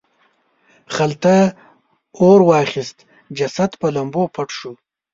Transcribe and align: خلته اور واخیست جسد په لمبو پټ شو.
خلته 0.95 1.33
اور 2.21 2.39
واخیست 2.49 2.97
جسد 3.37 3.71
په 3.81 3.87
لمبو 3.95 4.23
پټ 4.35 4.47
شو. 4.57 4.71